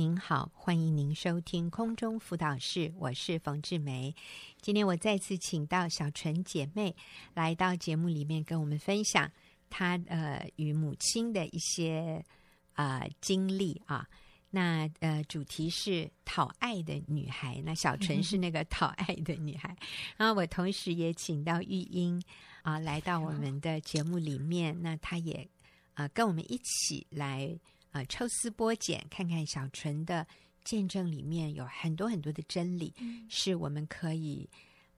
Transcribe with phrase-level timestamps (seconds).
[0.00, 4.14] 您好，欢迎您收听空中辅导室，我是冯志梅。
[4.62, 6.96] 今天我再次请到小纯姐妹
[7.34, 9.30] 来到节目里面，跟我们分享
[9.68, 12.24] 她呃与母亲的一些
[12.72, 14.08] 啊、呃、经历啊。
[14.48, 17.60] 那呃，主题是讨爱的女孩。
[17.62, 19.68] 那小纯是那个讨爱的女孩。
[19.68, 19.86] 嗯、
[20.16, 22.18] 然后我同时也请到玉英
[22.62, 24.74] 啊、呃，来到我们的节目里面。
[24.80, 25.46] 那她也
[25.92, 27.54] 啊、呃，跟我们一起来
[27.90, 30.26] 啊、呃，抽丝剥茧，看看小纯的
[30.64, 34.48] 见证里面有很多很多的真理，嗯、是我们可以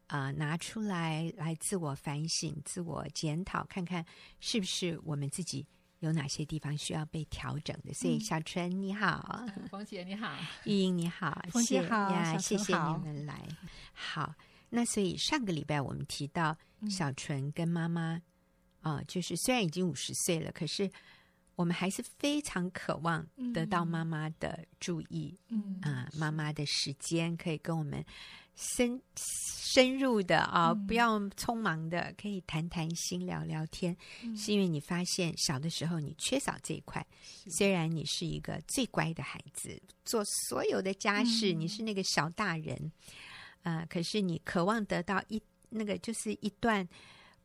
[0.06, 4.04] 啊、呃、拿出来来自我反省、自我检讨，看看
[4.40, 5.66] 是不是我们自己。
[6.00, 7.94] 有哪些地方需要被调整的？
[7.94, 13.40] 所以小纯你好， 冯姐你好，玉英你好， 冯姐好呀，谢谢你们来。
[13.92, 14.34] 好，
[14.68, 16.58] 那所以上个礼拜我们提到
[16.90, 18.20] 小纯跟妈妈
[18.80, 20.90] 啊、呃，就是虽然已经五十岁了，可是
[21.56, 28.04] 我们还是非常渴望得到妈妈的注意，嗯啊、呃，妈妈的时间可以跟我们。
[28.54, 37.04] 深深入的啊、哦，不要匆忙的，可以谈谈心、聊聊天，嗯、是因为你发现小的时候你缺少这一块。
[37.48, 42.92] 虽然你是一个最乖的孩子，做所有的家事，嗯、你是那个小大人，
[43.62, 46.86] 啊、呃，可是你渴望得到一那个就是一段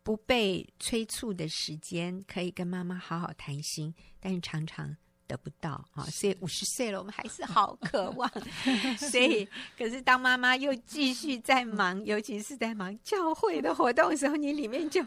[0.07, 4.95] 不被催促的时间，可以跟妈妈好好谈心，但是常常。
[5.27, 8.31] 得不到啊，所以五十岁了，我们还是好渴望。
[8.97, 9.45] 所以，
[9.77, 15.05] 可是当妈妈又继续在忙，尤其是在忙教会的活动的时候，你里面就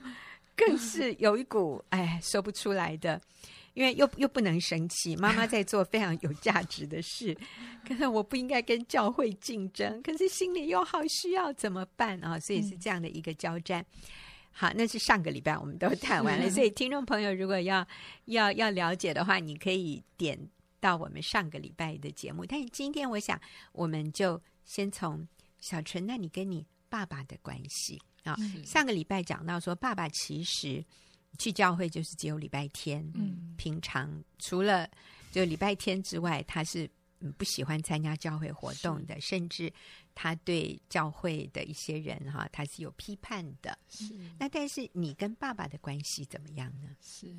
[0.54, 3.18] 更是有一股哎说不出来的，
[3.72, 7.34] 因为又又不能生气，妈妈在做非常有价值的事，
[7.88, 12.38] 可是我不应该跟教会竞争，可是心里又好需要，怎么办啊？
[12.40, 13.82] 所以是这样的一个交战。
[14.52, 17.86] 好，那是上个礼拜我们都 谈完了，所以听众朋友如果要
[18.26, 20.38] 要要了解的话，你可以点
[20.80, 22.44] 到我们上个礼拜的节目。
[22.44, 23.40] 但是今天我想，
[23.72, 25.26] 我们就先从
[25.60, 30.84] 小纯，那你跟你爸爸的关系啊，是上个礼拜讲到说，爸爸其实
[31.38, 34.88] 去教会就是只有礼拜天，嗯，平常除了
[35.30, 36.90] 就礼拜天之外，他是。
[37.20, 39.72] 嗯，不喜欢参加教会活动的，甚至
[40.14, 43.78] 他对教会的一些人哈，他是有批判的。
[43.88, 46.88] 是，那但是你跟爸爸的关系怎么样呢？
[47.00, 47.34] 是，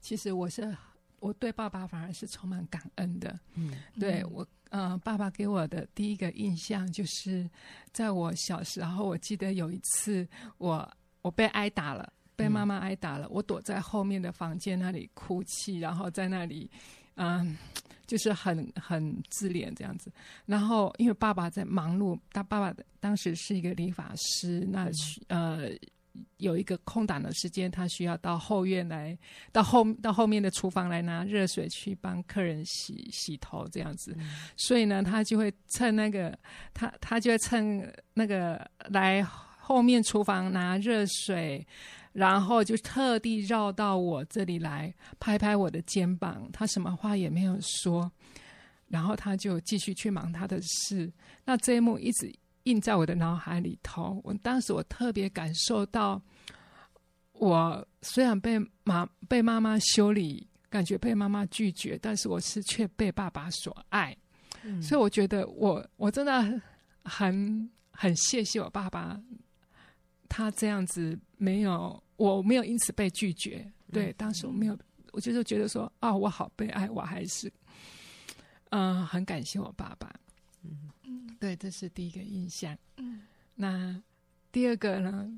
[0.00, 0.76] 其实我是
[1.18, 3.38] 我对爸爸反而是充满感恩的。
[3.54, 7.48] 嗯，对我，嗯、呃，爸爸给我的第一个印象就是，
[7.92, 10.28] 在我小时候，我记得有一次
[10.58, 10.90] 我
[11.22, 16.68] 我被挨打了，被妈妈挨打了，嗯、我躲在后面的房间那里哭泣，然后在那里，
[17.16, 17.56] 嗯。
[18.04, 20.12] 就是很很自恋这样子，
[20.44, 24.90] 然后因为爸爸在忙碌，他爸爸当时是一个理发师，那
[25.28, 25.70] 呃
[26.36, 29.16] 有一个空档的时间，他需要到后院来，
[29.50, 34.14] 到后到后面的厨房来拿热水去帮客人洗洗头这样子，
[34.58, 36.38] 所以呢，他就会趁那个
[36.74, 41.66] 他他就会趁那个来后面厨房拿热水。
[42.12, 48.10] 然后就特地绕到我这里来拍拍我的肩膀，他什么话也没有说，
[48.88, 51.10] 然后他就继续去忙他的事。
[51.44, 52.30] 那这一幕一直
[52.64, 54.20] 印在我的脑海里头。
[54.24, 56.20] 我当时我特别感受到，
[57.32, 64.16] 我虽然被妈被妈妈修理，感觉被妈妈拒绝，但是我是却被爸爸所爱。
[64.64, 66.60] 嗯、所以我觉得我我真的
[67.04, 69.18] 很很谢谢我爸爸。
[70.28, 73.68] 他这样子没有，我没有因此被拒绝。
[73.90, 74.78] 对，当时我没有，
[75.10, 77.52] 我就是觉得说，啊，我好悲哀，我还是，
[78.70, 80.08] 嗯、呃，很感谢我爸爸。
[80.62, 82.78] 嗯嗯，对，这是第一个印象。
[82.96, 83.22] 嗯，
[83.56, 84.00] 那
[84.52, 85.28] 第二个呢，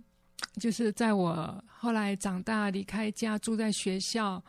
[0.61, 4.45] 就是在我后来长大离开家住在学校，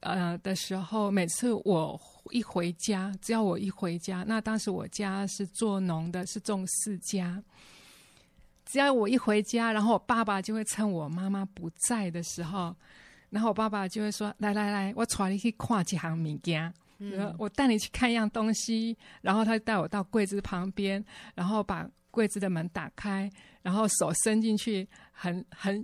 [0.00, 2.00] 呃的时候，每次我
[2.30, 7.42] 一回家，只要我一回家，那当时我家是做农的，是种释迦。
[8.70, 12.76] 只要我一回家，然后我爸爸就会趁我妈妈不在的时候，
[13.30, 21.02] 然后我爸爸就会说：“来来来，我带你去看几行物件，嗯、我带你去看一样东西。”然后他就带我到柜子旁边，
[21.34, 23.30] 然后把柜子的门打开，
[23.62, 25.82] 然后手伸进去，很很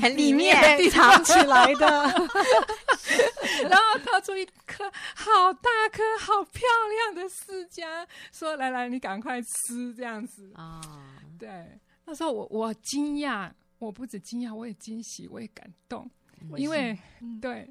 [0.00, 0.56] 很里面
[0.90, 1.86] 藏起来的，
[3.68, 4.84] 然后掏出一颗
[5.14, 10.80] 好大颗、好漂亮的释迦，说：“来来，你赶快吃，这样子啊。
[10.84, 11.02] 哦”
[11.38, 11.80] 对。
[12.06, 16.10] 那时候我我惊讶，我不止惊讶，我也惊喜，我也感动，
[16.48, 17.70] 我因为、嗯、对，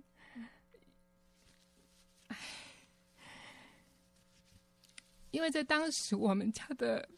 [5.31, 7.09] 因为在当时我们家的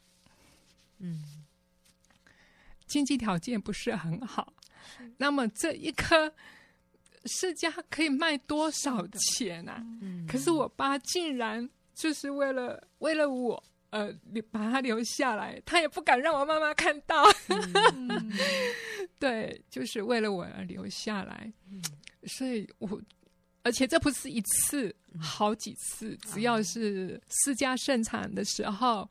[0.99, 1.43] 嗯。
[2.87, 4.53] 经济条件不是很好，
[5.17, 6.33] 那么这一颗
[7.25, 9.85] 世家可以卖多少钱啊？
[9.99, 13.61] 嗯、可是我爸竟然就是为了为了我，
[13.97, 14.13] 呃，
[14.51, 17.23] 把他留下来，他也不敢让我妈妈看到。
[17.49, 18.31] 嗯、
[19.17, 21.51] 对，就是为了我而留下来。
[21.71, 21.81] 嗯、
[22.27, 23.01] 所以我，
[23.63, 29.09] 而且这不是一次，好几次，只要是私家盛产的时候，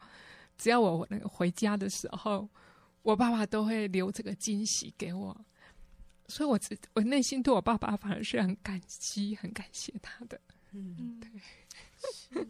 [0.57, 2.49] 只要我那个回家的时候，
[3.03, 5.45] 我爸爸都会留这个惊喜给我。
[6.29, 10.41] 所以我自我内心对我爸爸反而是很感激、很感谢他的。
[10.73, 11.29] 嗯，对。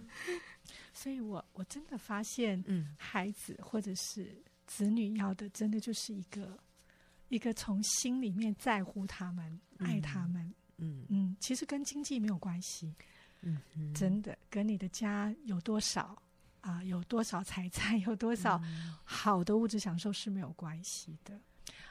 [1.06, 6.58] 是，所以我我真的发现，嗯，孩子或者是子女要的，真的就是一个
[7.28, 10.52] 一个从心里面在乎他们、嗯、爱他们。
[10.78, 12.94] 嗯嗯，其实跟经济没有关系。
[13.42, 16.20] 嗯嗯，真的跟你的家有多少
[16.60, 18.60] 啊，有多少财产，有多少
[19.04, 21.40] 好的物质享受是没有关系的。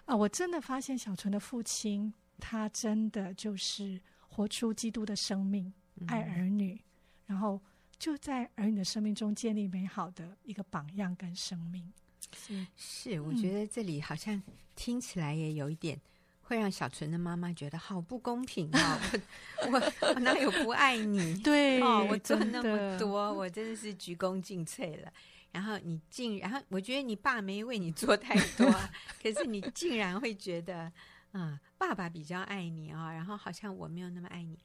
[0.04, 5.74] 啊，我真的发现小纯的父亲，他真的就是活出基督的生命，
[6.08, 6.80] 爱儿女。
[7.26, 7.60] 然后
[8.06, 11.92] 就在儿女的生命中建立美好的一个榜样跟生命。
[12.38, 14.40] 是是，我觉得这里好像
[14.76, 16.00] 听起来也有一点
[16.44, 19.02] 会让小纯的妈妈觉得好不公平啊！
[19.72, 21.42] 我我哪有不爱你？
[21.42, 25.12] 对哦，我做那么多，我真的是鞠躬尽瘁了。
[25.52, 28.72] 然后你竟然，然后我觉得你爸没为你做太多，
[29.20, 30.94] 可是你竟然会觉得啊、
[31.32, 34.60] 嗯，爸爸比较爱你啊、哦，然后好像我没有那么爱你。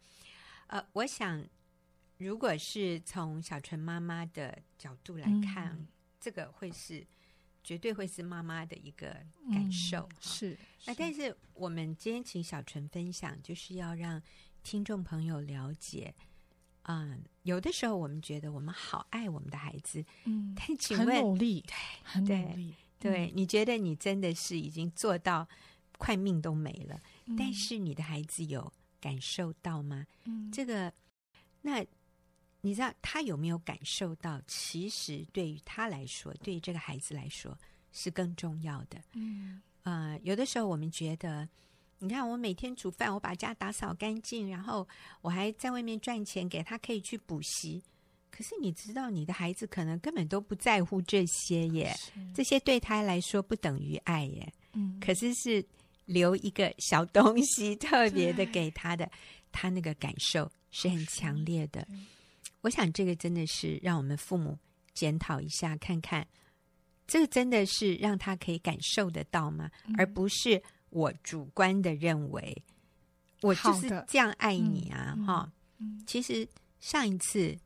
[0.66, 1.42] 呃，我想。
[2.20, 5.88] 如果是从小纯妈妈的角度来看，嗯、
[6.20, 7.02] 这个会是
[7.64, 9.16] 绝对会是妈妈的一个
[9.50, 10.06] 感受。
[10.06, 14.22] 嗯、是，那但是我们今天请小纯分享，就是要让
[14.62, 16.14] 听众朋友了解，
[16.82, 25.48] 嗯，有的时候我们觉得我们好爱我们的孩子，嗯，但请问，很努力，对，很努力，对，对、嗯，你觉得你真的是已经做到
[25.96, 28.70] 快命都没了，嗯、但是你的孩子有
[29.00, 30.06] 感受到吗？
[30.26, 30.92] 嗯，这个
[31.62, 31.82] 那。
[32.60, 34.40] 你知道他有没有感受到？
[34.46, 37.56] 其实对于他来说，对于这个孩子来说
[37.92, 39.00] 是更重要的。
[39.14, 41.48] 嗯，呃，有的时候我们觉得，
[41.98, 44.86] 你看我每天煮饭，我把家打扫干净，然后
[45.22, 47.82] 我还在外面赚钱给他，可以去补习。
[48.30, 51.94] 可是你知道，你的孩子可能根本都不在乎这些耶，
[52.34, 54.52] 这些对他来说不等于爱耶。
[54.72, 55.64] 嗯，可是是
[56.04, 59.10] 留一个小东西特别的给他的，
[59.50, 61.86] 他那个感受是很强烈的。
[62.62, 64.58] 我想这个真的是让我们父母
[64.92, 66.26] 检讨一下，看看
[67.06, 69.70] 这个真的是让他可以感受得到吗？
[69.86, 72.62] 嗯、而不是我主观的认为
[73.40, 75.16] 我就是这样爱你啊！
[75.26, 75.52] 哈、
[76.06, 76.46] 其实
[76.80, 77.56] 上一次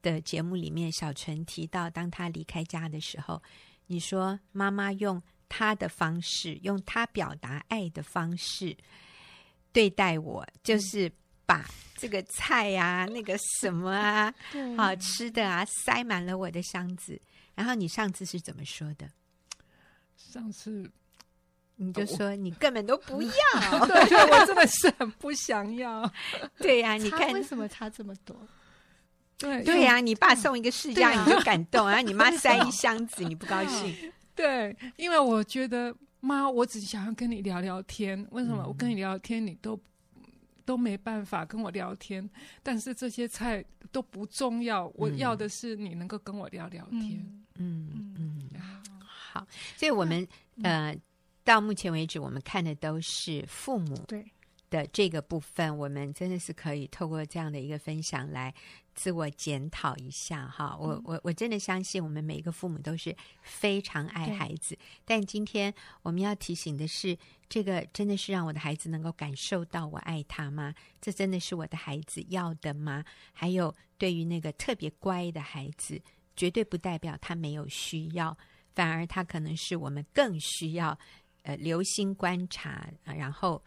[0.00, 3.42] 的节目里面，小纯提到，当他离开家的时候，
[3.86, 8.74] 你说妈妈用他的方式，用他表达爱的方式
[9.72, 11.12] 对待我，就是。
[11.46, 11.64] 把
[11.96, 14.32] 这个菜呀、啊，那个什么啊，
[14.76, 17.20] 好吃的啊，塞满了我的箱子。
[17.54, 19.08] 然后你上次是怎么说的？
[20.16, 20.90] 上次
[21.76, 23.30] 你就说你根本都不要，
[23.86, 26.10] 对，我真的是很不想要。
[26.58, 28.36] 对呀、啊，你看为什么差这么多？
[29.36, 34.12] 对对呀、啊，你爸送一个世家你就感动，然 后你妈塞一箱子你不高兴。
[34.34, 38.26] 对，因为我觉得妈，我只想要跟你聊聊天。
[38.30, 39.78] 为什么我跟你聊天你都？
[40.64, 42.28] 都没办法跟我聊天，
[42.62, 47.24] 但是这些菜都不重要，我要的是你能够跟我聊聊天。
[47.56, 48.14] 嗯。
[48.16, 48.60] 嗯，嗯，
[48.98, 50.98] 好，所以我们、嗯、呃，
[51.44, 54.24] 到目前为止，我们看的都是父母对。
[54.70, 58.52] 的这个部分，我们真的是可以透过这样的一个分享来。
[58.94, 65.72] 自我检讨一下哈，我我我真的相信我们每一个父母都是非常爱孩子，但今天
[66.02, 67.16] 我们要提醒的是，
[67.48, 70.74] 这个真的是让我的孩子能够感受到我爱他吗？
[71.00, 73.04] 这真的是我的孩子要的吗？
[73.32, 76.00] 还有，对于那个特别乖的孩子，
[76.36, 78.36] 绝对不代表他没有需要，
[78.74, 80.98] 反而他可能是我们更需要
[81.42, 83.62] 呃留心观察，然后。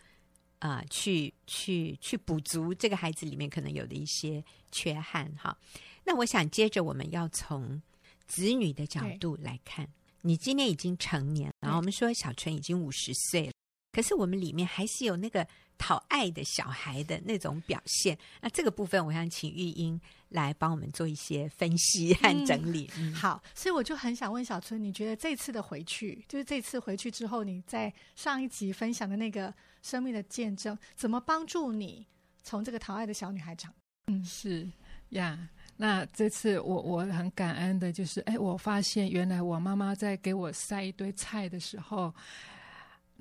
[0.59, 5.57] 啊、呃，去去去补足这个孩子里面可能有的一些缺憾哈。
[6.03, 7.81] 那我想接着我们要从
[8.25, 9.87] 子女的角度来看，
[10.21, 13.51] 你今年已经成年了，然后我们说小纯已经五十岁了，
[13.97, 15.43] 可是我们里面还是有那个
[15.75, 18.15] 讨爱的小孩的那种表现。
[18.39, 19.99] 那这个部分，我想请玉英
[20.29, 22.87] 来帮我们做一些分析和整理。
[22.95, 29.51] 嗯嗯、好，所以我就很想问小春，你觉得这次的回去，就是这次回去之后，你在上一集分享的那个。
[29.83, 32.05] 生命的见证怎么帮助你
[32.43, 33.73] 从这个讨爱的小女孩长？
[34.07, 34.69] 嗯，是
[35.09, 35.47] 呀。
[35.77, 42.13] 那这次我我很感恩的就是，哎，我发现原来我妈妈在给我塞一堆菜的时候，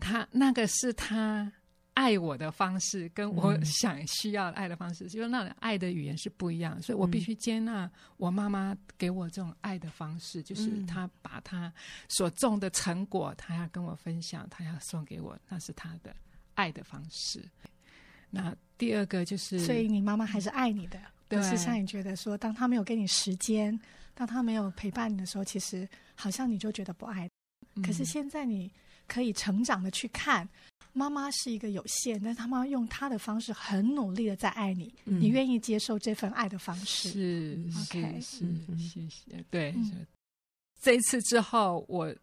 [0.01, 1.51] 她那个是他
[1.95, 11.73] 爱我的方式，跟我想需要爱的方式，嗯、就是那种爱的语言是不一样，所以我必须接纳我妈妈给我这种爱的方式，嗯、就是她把她
[12.09, 16.15] 所种的成果，她要跟我分享，她要送给我，那是她的
[16.55, 17.43] 爱的方式。
[18.29, 23.79] 那第二个就是，所以你妈妈还是爱你的，对，是像你觉得说，当他没有给你时间，
[24.15, 27.27] 当他没有陪伴你的时候，其实好像你就觉得不爱。
[27.77, 28.71] 嗯、可是现在你
[29.07, 30.49] 可以成长的去看，
[30.93, 37.11] 妈妈是一个有限，但是她妈妈用她的方式很努力的在爱你，嗯、你愿意接受这份爱的方式？
[37.11, 38.47] 是，OK，是，
[38.77, 39.45] 谢谢。
[39.51, 40.07] 对，嗯、
[40.81, 42.15] 这一次之后我。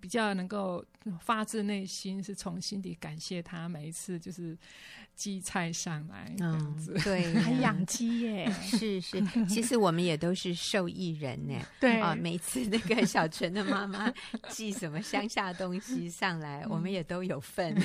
[0.00, 0.84] 比较能够
[1.20, 4.56] 发自内心，是从心底感谢他每一次就是
[5.14, 11.54] 寄菜上来这样子，嗯、对，还养鸡耶，是是， 其实我们也都是受益人呢。
[11.80, 12.00] 对。
[12.00, 14.12] 啊，每次那个小纯的妈妈
[14.48, 17.76] 寄什么乡下东西上来，我们也都有份，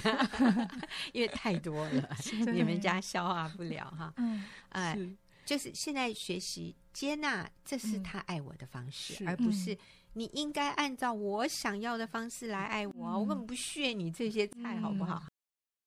[1.13, 2.09] 因为太多了，
[2.53, 4.13] 你们家消化不了哈。
[4.17, 4.97] 嗯，哎，
[5.45, 9.77] 就是现在学习接纳，这是他爱我的方式，而不是。
[10.17, 15.21] 你应该按照我想要的方式来爱我，嗯、我根本不屑你这些菜，好不好？
[15.23, 15.31] 嗯、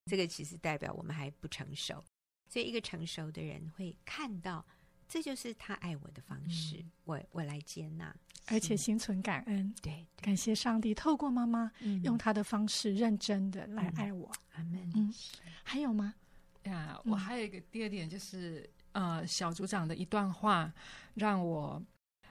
[0.07, 2.01] 这个其实代表我们还不成熟，
[2.49, 4.65] 所以一个成熟的人会看到，
[5.09, 8.15] 这就是他爱我的方式，嗯、我我来接纳，
[8.47, 11.73] 而且心存感恩，对，对，感谢上帝透过妈妈
[12.05, 14.31] 用他的方式认真的来爱我。
[14.53, 14.93] 阿门。
[14.95, 15.13] 嗯，
[15.65, 16.15] 还有吗？
[16.63, 20.73] 呀，我还有一个第二点就是，呃，小组长的一段话
[21.15, 21.83] 让我。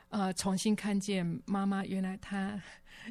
[0.09, 2.61] 呃，重新看见妈妈，原来她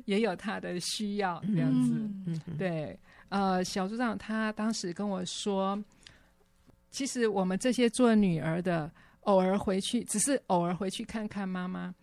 [0.05, 1.93] 也有她的需要，这样子。
[1.95, 5.83] 嗯嗯、对，呃，小组长他当时跟我说，
[6.91, 8.91] 其实我们这些做女儿的，
[9.21, 11.95] 偶尔回去，只是偶尔回去看看妈妈，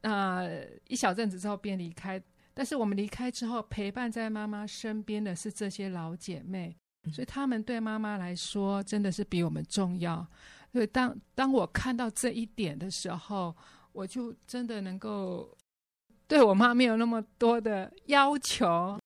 [0.00, 2.22] 那、呃、一小阵子之后便离开。
[2.54, 6.76] 但是我们离开之后，陪伴在妈妈身边的是这些老姐妹，
[7.12, 10.26] 所以她们对妈妈来说真的是比我们重要。
[10.72, 13.56] 所以当当我看到这一点的时候，
[13.92, 15.56] 我就真的能够
[16.26, 18.98] 对我妈没有那么多的要求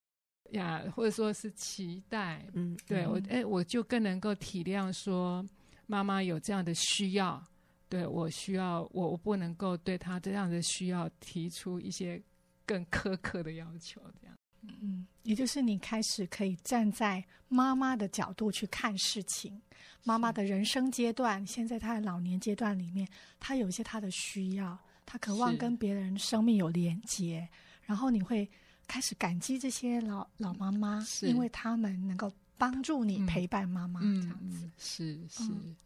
[0.51, 2.45] 呀，或者说是期待。
[2.53, 5.43] 嗯，对我，哎，我就更能够体谅说
[5.87, 7.43] 妈妈有这样的需要，
[7.89, 12.21] 对我需要，我我不能够对她这样的需要提出一些
[12.65, 14.35] 更苛刻的要求，这样。
[14.81, 19.61] 嗯，也就是你开始可以站在妈妈的角度去看事情。
[20.03, 23.07] 妈妈的人生阶段，现在她的老年阶段里面，
[23.39, 27.47] 她有一些她的需要，她渴望跟别人生命有连接。
[27.85, 28.47] 然后你会
[28.85, 34.69] 开始感激这些老老妈妈，是因为他们能够帮助你陪伴妈妈这样子。
[34.77, 35.43] 是是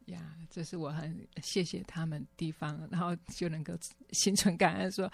[0.07, 3.73] 呀，这是我很谢谢他们地方，然后就能够
[4.11, 5.05] 心存感恩说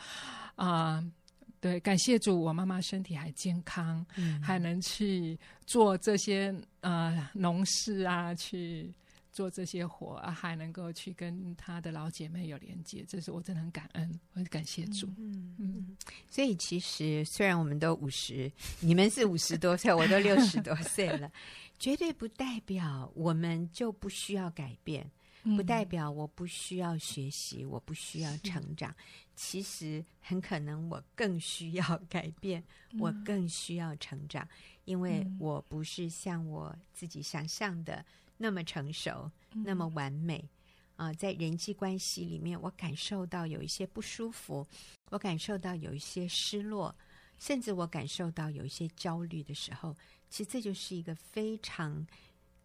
[0.55, 0.95] 啊。
[0.95, 1.11] 呃
[1.59, 8.93] 对，感谢主，我妈妈身体还健康，嗯、还能去做这些呃农事啊，去
[9.31, 15.07] 做这些活啊，还能够去跟她的老姐妹有连接，这是我真的很感恩，我很感谢主。
[15.17, 15.97] 嗯嗯，嗯，
[16.29, 21.31] 所以其实虽然我们都五十，你们是五十多岁，我都六十多岁了，
[21.79, 25.09] 绝对不代表我们就不需要改变。
[25.55, 28.91] 不代表我不需要学习，我不需要成长。
[29.35, 32.63] 其实很可能我更需要改变，
[32.99, 34.47] 我更需要成长，
[34.85, 38.03] 因为我不是像我自己想象的
[38.37, 40.43] 那么成熟，那么完美。
[40.95, 44.65] 啊，在人际关系里面，我感受到有一些不舒服，
[45.09, 46.95] 我感受到有一些失落，
[47.37, 49.95] 甚至我感受到有一些焦虑的时候，
[50.29, 52.05] 其实这就是一个非常。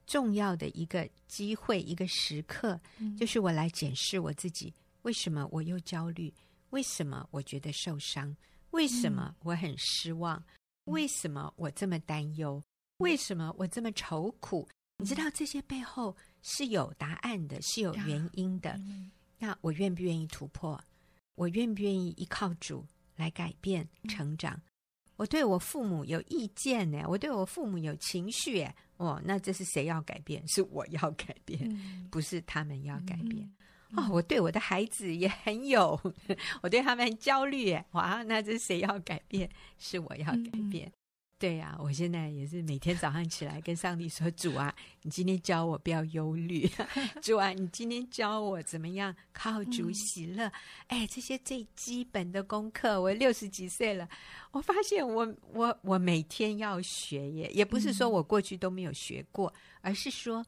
[0.07, 2.81] 重要的一个机会，一个时刻，
[3.17, 6.35] 就是我来检视我自己：为什么我又焦虑？
[6.71, 8.37] 为什么我觉得受伤？
[8.71, 10.43] 为什么我很失望？
[10.85, 12.63] 为什么我这么担忧？
[12.99, 14.69] 为什么我这么愁苦？
[14.99, 18.79] 你知道这些背后是有答案的，是有原因的。
[19.39, 20.79] 那我愿不愿意突破？
[21.35, 22.87] 我愿不愿意依靠主
[23.17, 24.61] 来改变、成长？
[25.17, 30.47] 我对我父母有意见呢，我对我父母有情绪，哦，那这是谁要改变？
[30.49, 33.51] 是我要改变，嗯、不是他们要改变。
[33.93, 36.01] 嗯、哦，我对我的孩子也很有，
[36.63, 39.49] 我对他们很焦虑，哇，那这谁要改变？
[39.79, 40.87] 是我要改变。
[40.87, 40.93] 嗯
[41.41, 46.69] 对呀、啊，我现在也是每天早上起来跟上帝说：“主啊，你今天教我不要忧虑；
[47.23, 50.47] 主啊，你今天教我怎么样靠主喜乐。
[50.49, 50.53] 嗯”
[50.89, 54.07] 哎，这些最基本的功课，我六十几岁了，
[54.51, 60.45] 我发现我我我每天要学耶，也不是说我过去都没有学过，嗯、而是说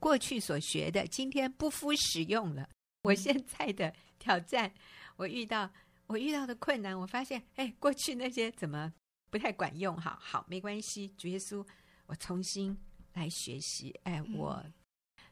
[0.00, 2.68] 过去所学的今天不敷使用了。
[3.04, 4.72] 我现在的挑战，
[5.16, 5.68] 我遇到
[6.06, 8.92] 我遇到的困难，我发现哎，过去那些怎么？
[9.28, 11.08] 不太管用，哈，好，没关系。
[11.16, 11.66] 主耶稣，
[12.06, 12.78] 我重新
[13.14, 13.98] 来学习。
[14.04, 14.72] 哎，我，嗯、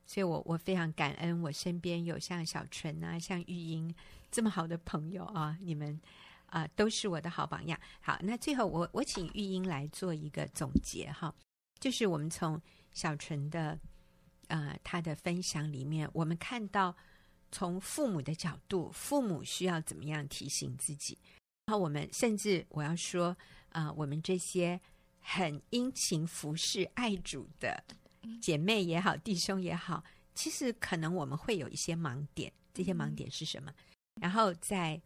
[0.07, 3.95] 所以我我非常感恩，我身边有像小纯啊，像玉英
[4.31, 6.01] 这么好的朋友啊，你们
[6.47, 7.79] 啊、呃、都是我的好榜样。
[8.01, 11.33] 好，那最后我我请玉英来做一个总结哈，
[11.79, 12.61] 就是我们从
[12.93, 13.79] 小纯的
[14.49, 16.97] 呃他的分享里面，我们看到
[17.53, 21.19] 从父母的角度，父母需要怎么样提醒自己。
[21.67, 23.37] 然后我们甚至我要说，
[23.71, 24.81] 啊、呃，我们这些
[25.21, 27.85] 很殷勤服侍爱主的
[28.41, 30.03] 姐妹也好，弟兄也好，
[30.35, 32.53] 其实可能我们会有一些盲点。
[32.73, 33.73] 这些盲点是什么？
[34.21, 35.01] 然后再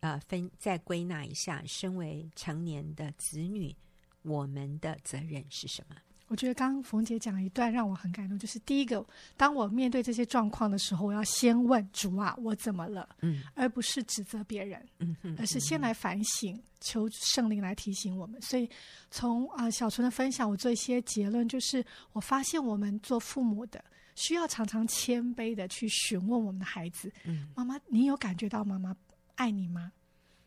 [0.00, 3.74] 呃分再归纳一下，身为成年的子女，
[4.22, 5.96] 我们的责任是什么？
[6.28, 9.04] 我觉得刚刚冯姐讲一段让我很感动，就是第一个，
[9.36, 13.08] 当我面对这些状况的时候，我要先问主啊，我怎么了？
[13.22, 18.40] 嗯，而不是指责别人，嗯哼，而是先来反省，求圣灵来提醒我们。
[18.42, 18.68] 所以
[19.10, 23.84] 从啊、呃、小纯的分享，我做一些结论，就是我发现我们做父母的
[24.16, 28.96] 需要常常谦卑的去询问我们的孩子，嗯，妈妈，你有感觉到妈妈
[29.36, 29.92] 爱你吗？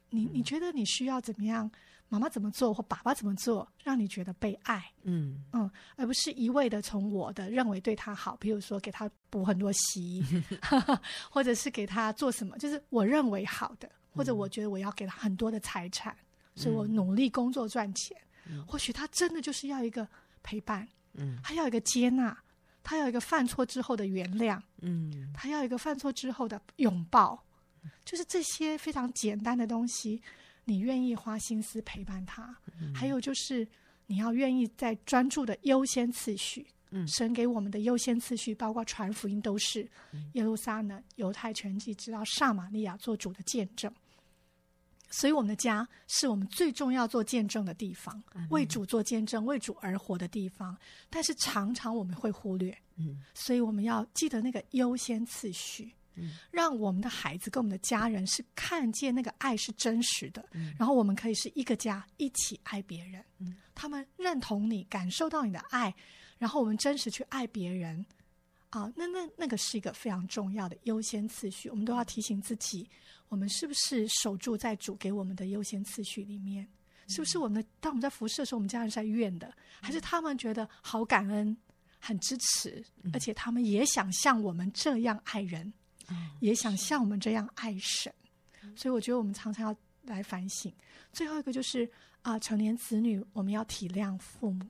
[0.09, 1.71] 你你觉得你需要怎么样？
[2.09, 4.83] 妈妈怎么做或爸爸怎么做，让你觉得被爱？
[5.03, 10.23] 嗯嗯，而不是一味的从我的认为对他好，比如说给他补很多习，
[11.29, 16.11] 或者是给他做什么，就是我认为好的，或者我觉得我要给他很多的财产，
[16.55, 18.17] 嗯、所以我努力工作赚钱。
[18.51, 20.07] 嗯、或许他真的就是要一个
[20.41, 22.35] 陪伴，嗯，他要一个接纳，
[22.81, 27.45] 他要一个犯错之后的原谅，嗯，他要一个犯错之后的拥抱，
[28.03, 30.19] 就是这些非常简单的东西。
[30.69, 33.67] 你愿意花心思陪伴他，嗯、还有就是
[34.05, 36.67] 你要愿意在专注的优先次序。
[36.91, 39.87] 嗯，神给我们的优先次序，包括传福音，都是
[40.33, 43.93] 耶路撒冷、犹太全地，直到撒玛利亚做主的见证。
[45.11, 50.75] 所以，我们的家是我们最重要做见证的地方，嗯、为主做见证、为主而活的地方。
[51.09, 52.75] 但是，常常我们会忽略。
[52.95, 55.93] 嗯，所以我们要记得那个优先次序。
[56.51, 63.23] 让我们的孩子跟我们的家人是看见那个爱是真实的，嗯、然后我们可以是一个家一起爱别人。
[63.39, 65.93] 嗯、他们认同你，感受到你的爱，
[66.37, 68.05] 然后我们真实去爱别人
[68.69, 71.69] 啊，那那那个是一个非常重要的优先次序。
[71.69, 72.87] 我们都要提醒自己，
[73.27, 76.63] 我们是不是守住在主给我们的优先次序里面？
[77.05, 79.51] 嗯、是不是我们的当我们在服侍的时候，我们家人是在怨的，
[79.81, 81.57] 还是他们觉得好感恩、
[81.99, 85.73] 很支持，嗯、而且他们也想像我们这样爱人？
[86.39, 88.13] 也想像我们这样爱神，
[88.75, 90.73] 所以我觉得我们常常要来反省。
[91.11, 91.85] 最后一个就是
[92.21, 94.65] 啊、呃，成年子女我们要体谅父母，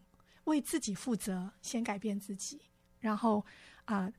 [0.46, 2.62] 为自己负责，先改变自己。
[3.00, 3.46] 然后
[3.86, 4.14] 啊、呃，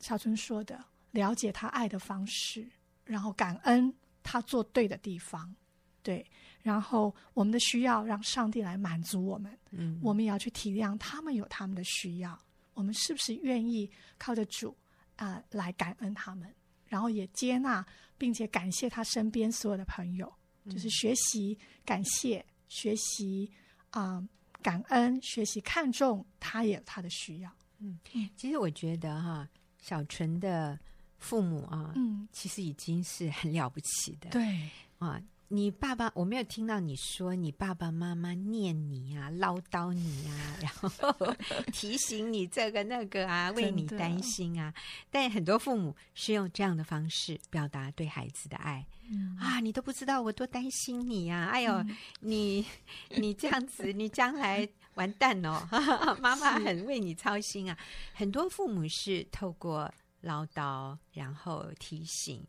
[0.00, 2.68] 小春说的，了解他爱的方式，
[3.04, 5.54] 然后感恩他做对的地方，
[6.02, 6.24] 对。
[6.62, 12.36] 然后我们的需要让上帝来满足我们，嗯，我们也要去体谅他们有他们的需要。
[12.74, 14.76] 我们是不是愿意靠着主？
[15.14, 16.52] 啊、呃，来感恩他们，
[16.86, 17.84] 然后也接纳
[18.18, 20.32] 并且感谢他身边所有的朋友，
[20.64, 23.50] 嗯、就是学习感谢、学习
[23.90, 24.28] 啊、呃、
[24.62, 27.50] 感恩、学习看重他也有他的需要。
[27.78, 27.98] 嗯，
[28.36, 29.48] 其实我觉得哈，
[29.80, 30.78] 小纯的
[31.18, 35.20] 父母啊，嗯，其实已经是很了不起的，对啊。
[35.48, 41.36] 你爸爸，我没有听到你说你爸爸妈妈念你啊，唠叨你啊，然后
[41.72, 44.74] 提醒你这个那个啊，为你担心啊。
[45.08, 48.84] 但很多父母是用这样的方式表达对孩子的爱。
[49.08, 51.50] 嗯、啊，你都不知道我多担心你呀、啊！
[51.52, 52.66] 哎呦，嗯、你
[53.10, 55.64] 你这样子，你将来完蛋哦！
[56.20, 57.78] 妈妈很为你操心啊。
[58.12, 59.88] 很多父母是透过
[60.22, 62.44] 唠叨，然后提醒。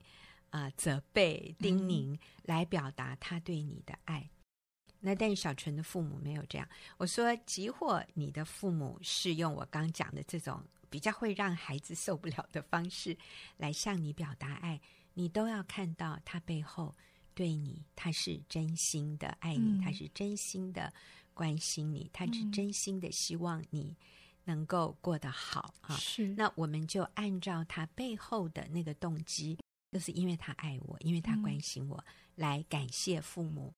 [0.57, 4.19] 啊、呃，责备、叮咛来表达他对你的爱。
[4.21, 6.67] 嗯、那但是小纯的父母没有这样。
[6.97, 13.15] 我说，即或你的父母是用我刚讲的这种比较会让孩子受不了的方式
[13.55, 14.81] 来向你表达爱，
[15.13, 16.95] 你都要看到他背后
[17.35, 20.91] 对你，他是真心的爱你，嗯、他是真心的
[21.35, 23.95] 关心你，他是真心的希望你
[24.43, 25.97] 能够过得好、嗯、啊。
[25.97, 29.55] 是，那我们就按照他背后的那个动机。
[29.91, 33.73] 就是因为他爱我，因为他关心我，嗯、来感谢父母，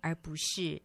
[0.00, 0.80] 而不是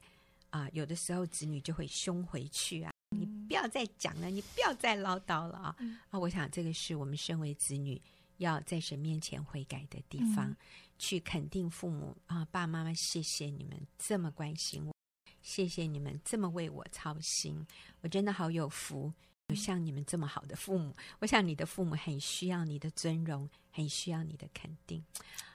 [0.49, 2.91] 啊、呃，有的时候子女就会凶回去啊！
[3.11, 5.75] 嗯、你不要再讲了，你不要再唠叨了啊！
[5.79, 8.01] 嗯、啊，我想这个是我们身为子女
[8.37, 10.57] 要在神面前悔改的地方，嗯、
[10.97, 14.93] 去肯定父母啊，爸爸妈妈，谢谢你们这么关心我，
[15.41, 17.65] 谢谢你们这么为我操心，
[18.01, 19.13] 我真的好有福。
[19.47, 25.03] 有像你们这么好的父母，我想你的父母很需要你的尊荣，很需要你的肯定。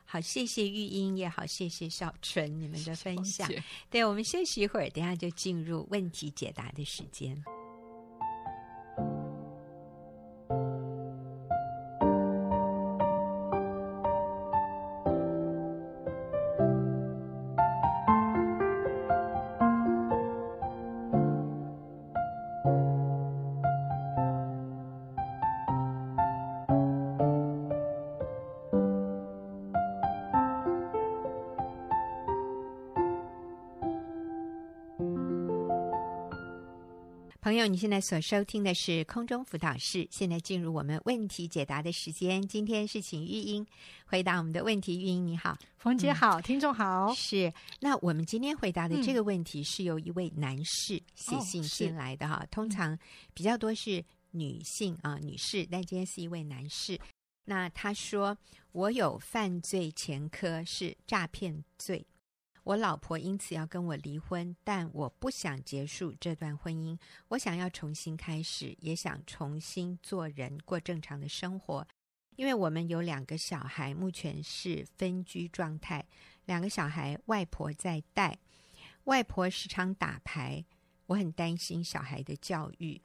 [0.04, 3.50] 好，谢谢玉英，也好，谢谢小纯你们的分享。
[3.90, 7.42] 对，我们休息一会儿，等下就进入问题解答的时间。
[37.58, 40.06] 友，你现在所收听的是空中辅导室。
[40.10, 42.46] 现在进入我们问题解答的时间。
[42.46, 43.66] 今天是请玉英
[44.06, 45.00] 回答我们的问题。
[45.00, 47.12] 玉英你好，冯姐好，嗯、听众好。
[47.14, 52.42] 是，那我们今天回答的这个问题是由一位男士写信进来的哈。
[52.42, 52.98] 哦、通常
[53.34, 56.98] 比较多是女性啊，女士，但今天是一位男士。
[57.44, 58.36] 那他说，
[58.72, 62.06] 我有犯罪前科，是诈骗罪。
[62.68, 66.98] 我老婆因此要跟我离婚，但我不想结束这段婚姻。
[67.28, 71.88] 我想要重新开始，也想重新做人，过正常的生活。
[72.36, 76.04] 因为我们有两个小孩，目前是分居状态。
[76.44, 78.38] 两个小孩外婆在带，
[79.04, 80.62] 外婆时常打牌，
[81.06, 83.00] 我很担心小孩的教育。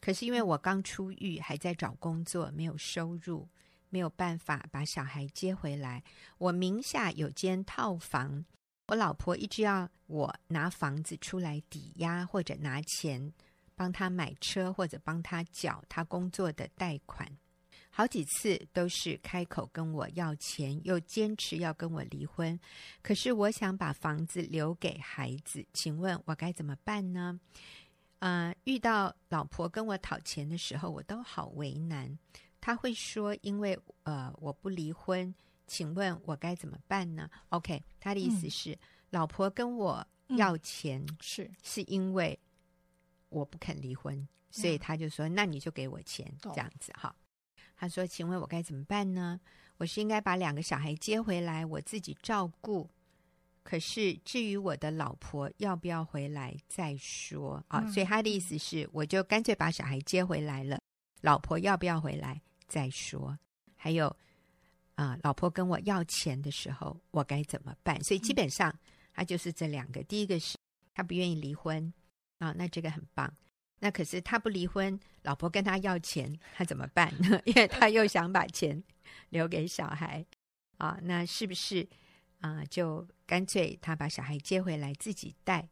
[0.00, 3.48] 可是因为我刚出狱，还在找工作，没有收入，
[3.90, 6.04] 没有办法把小孩接回来。
[6.38, 8.44] 我名下有间套房。
[8.88, 13.32] 我老婆一直要我拿房子出来抵押，或者拿钱
[13.74, 17.30] 帮她买车，或者帮她缴她工作的贷款。
[17.90, 22.58] 好几次都是开口跟我要钱，又坚持要跟我离婚。
[23.02, 27.38] 可是我想把房子留给孩子，请问我该怎么办呢？
[28.20, 32.18] 呃，遇到老婆跟我讨钱的时候，我都好为难。
[32.58, 35.34] 他会说，因为呃我不离婚。
[35.68, 38.78] 请问我该怎么办呢？OK，他的意思是，嗯、
[39.10, 42.36] 老婆跟我要钱，是是因为
[43.28, 47.14] 我不肯离婚，嗯、所以他就说，那你就给我钱，嗯、这样子哈。
[47.76, 49.38] 他说，请问我该怎么办呢？
[49.76, 52.90] 我是应该把两个小孩接回来，我自己照顾。
[53.62, 57.86] 可是至于我的老婆要不要回来再说啊。
[57.92, 60.80] 所以他的意思是，我就干脆把小孩接回来了，
[61.20, 63.38] 老婆要不要回来再说。
[63.76, 64.16] 还有。
[64.98, 68.02] 啊，老婆跟我要钱的时候，我该怎么办？
[68.02, 68.76] 所以基本上
[69.14, 70.02] 他就是这两个。
[70.02, 70.58] 第一个是
[70.92, 71.94] 他不愿意离婚
[72.38, 73.32] 啊，那这个很棒。
[73.78, 77.40] 那可是他不离婚，老婆跟他要钱，他怎么办呢？
[77.46, 78.82] 因为他又想把钱
[79.30, 80.26] 留给小孩
[80.78, 81.88] 啊，那是不是
[82.40, 82.64] 啊？
[82.64, 85.68] 就干脆他把小孩接回来自己带，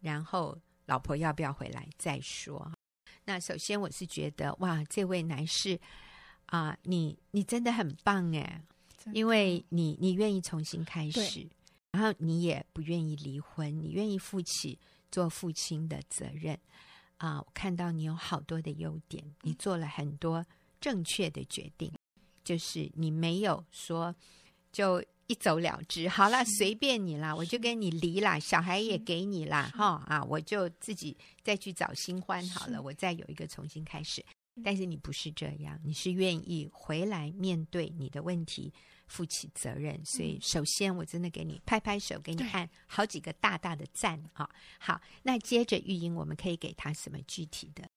[0.00, 2.72] 然后老婆要不要回来再说？
[3.26, 5.78] 那首先我是觉得哇，这位男士
[6.46, 8.64] 啊，你你真的很棒哎。
[9.12, 11.48] 因为你你愿意重新开始，
[11.92, 14.78] 然后你也不愿意离婚，你愿意负起
[15.10, 16.58] 做父亲的责任。
[17.18, 17.38] 啊！
[17.38, 20.42] 我看到你有好多的优点，你做了很多
[20.80, 21.92] 正确的决定，
[22.42, 24.16] 就是你没有说
[24.72, 34.24] 就一走了之，好了，随便你啦，我就跟你离啦，小孩也给你啦，哈啊，我就自己再去找新欢好了，我再有一个重新开始。
[34.64, 38.72] 但是你不是这样，你是愿意回来面对你的问题，
[39.06, 40.00] 负起责任。
[40.04, 44.48] 所以，首先我真的给你拍拍手，给你按好几个大大的赞啊！
[44.78, 47.88] 好，那接着玉英，我们可以给他什么具体的？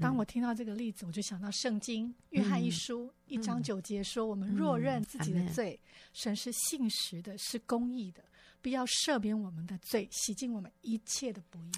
[0.00, 5.78] 当我听到这个例子，我就想到圣经《约翰一书》一章九节说：“我们若认自己的罪，
[6.12, 8.24] 神是信实的，是公义的，
[8.60, 11.72] 必要赦免我们的罪，洗净我们一切的不义。”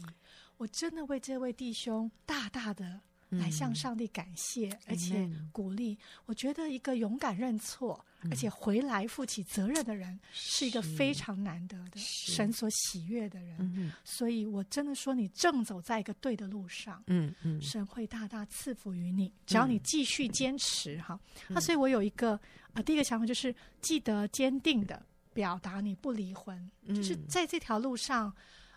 [0.56, 3.02] 我真的为这位弟兄大大的。
[3.30, 5.98] 来向上帝感谢，而且鼓励。
[6.26, 13.92] 我觉得一个勇敢认错，而且回来负起责任的人，是一个非常难得的神所喜悦的人。
[14.04, 17.02] 所以，我真的说，你正走在一个对的路上。
[17.08, 21.18] 嗯嗯，神会大大赐福于你，只要你继续坚持哈。
[21.48, 22.38] 那所以我有一个
[22.74, 28.32] 啊，第一个想法就是，记得坚定的表达你不离婚，就是在这条路上。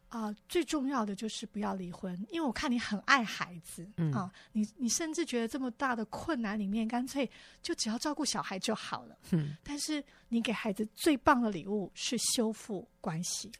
[0.09, 7.29] 啊、呃，最重要的就是不要离婚，因为我看你很爱孩子，嗯、啊，你你甚至觉得这么大的困难里面，干脆
[7.61, 9.17] 就只要照顾小孩就好了。
[9.31, 13.51] 嗯，但是你给孩子最棒的礼物是修复关系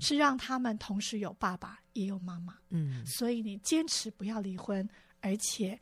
[0.00, 2.56] 是让他们同时有爸爸也有妈妈。
[2.70, 4.88] 嗯，所以你坚持不要离婚，
[5.20, 5.78] 而且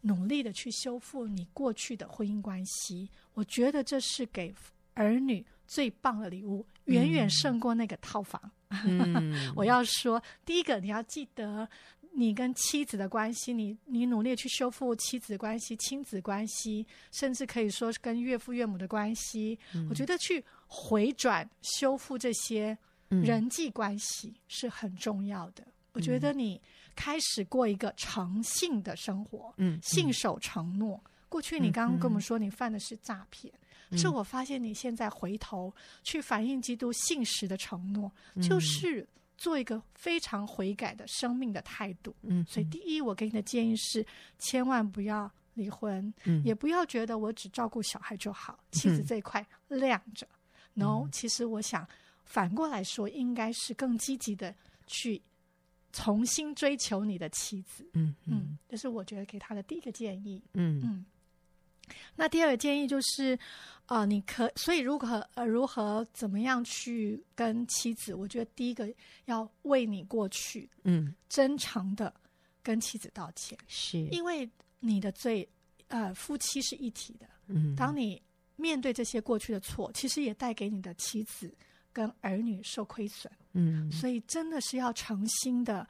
[0.00, 4.52] 努力的去修复你过去的婚姻关系，我觉得这是给
[4.94, 8.40] 儿女最棒的礼物，远远胜过那个套房。
[8.44, 8.50] 嗯、
[9.56, 11.68] 我要说，第一个你要记得
[12.12, 19.58] 你跟妻子的关系，你你努力去修复妻子关系、亲子关系，甚至可以说是跟岳父岳母的关系。
[19.74, 22.76] 嗯、我觉得去回转修复这些
[23.08, 25.62] 人际关系是很重要的。
[25.64, 26.60] 嗯、我觉得你
[26.94, 31.02] 开始过一个诚信的生活，嗯，信守承诺。
[31.28, 33.52] 过去你刚刚跟我们说你犯的是诈骗。
[33.96, 35.72] 是我发现你现在回头
[36.02, 42.14] 去反映基督信实的承诺，嗯、就是做一个非常悔改的生命的态度。
[42.22, 44.04] 嗯，所以第一，我给你的建议是，
[44.38, 50.28] 千万不要离婚，嗯、也不要觉得我只照顾小孩就好，妻子这一块晾着。
[50.74, 51.88] No，、嗯、其实我想
[52.24, 54.54] 反过来说，应该是更积极的
[54.86, 55.22] 去
[55.92, 57.88] 重新追求你的妻子。
[57.94, 60.42] 嗯嗯，这、就是我觉得给他的第一个建议。
[60.52, 61.06] 嗯嗯。
[62.16, 63.38] 那第二个建议就是，
[63.86, 68.14] 呃，你可所以如何呃如何怎么样去跟妻子？
[68.14, 68.92] 我觉得第一个
[69.26, 72.12] 要为你过去，嗯，真诚的
[72.62, 73.98] 跟妻子道歉，是。
[74.08, 74.48] 因为
[74.80, 75.48] 你的罪，
[75.88, 78.20] 呃，夫妻是一体的，嗯，当你
[78.56, 81.52] 面对这些过去的错，其实也带给你的妻子
[81.92, 85.86] 跟儿女受亏损，嗯，所以真的是要诚心的。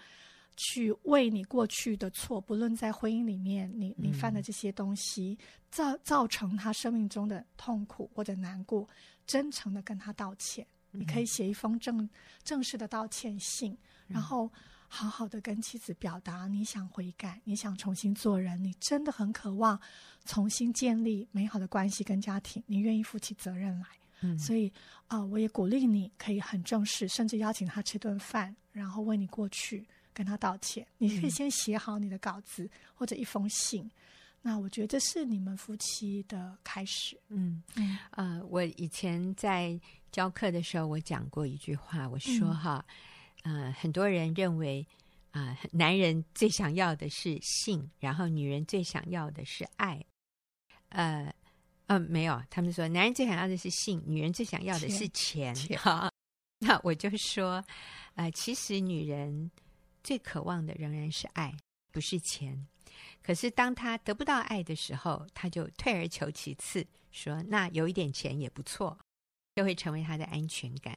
[0.59, 5.38] 去为你过去的错，不论在婚姻里面，你你犯的这些东西，
[5.71, 8.87] 造造成他生命中的痛苦或者难过，
[9.25, 10.66] 真诚的跟他道歉。
[10.90, 12.09] 你可以写一封正
[12.42, 14.51] 正式的道歉信，然后
[14.88, 19.79] 好好的跟妻子表达你想悔改，你想重新做人，你真的很渴望
[20.25, 23.87] 重新建立美好的关系跟家庭，你愿意负起责任来。
[24.23, 24.73] 嗯，所以
[25.07, 29.87] 啊，呃，我也鼓励你可以很正式，甚至邀请他吃顿饭，然后为你过去。
[30.18, 33.88] 跟他道歉，你可以先写好你的稿子、嗯、或者一封信。
[34.42, 37.16] 那我觉得这是你们夫妻的开始。
[37.28, 42.85] 嗯嗯呃，我以前在教课的时候，我讲过一句话，我说哈，
[43.44, 44.85] 嗯、呃，很多人认为
[45.31, 50.04] 啊、呃，男人最想要的是性，然后女人最想要的是爱。
[50.88, 51.33] 呃
[51.87, 55.54] 呃，没有，他们说男人最想要的是性，女人最想要的是钱。
[55.76, 56.11] 哈，
[56.59, 57.64] 那我就说，
[58.16, 59.48] 呃，其实女人。
[60.09, 61.55] 最渴望的仍然是爱，
[61.92, 62.66] 不是钱。
[63.23, 68.99] 可是当他得不到爱的时候，他就退而求其次，说：“那有一点钱也不错。”
[69.55, 70.97] 就会成为他的安全感。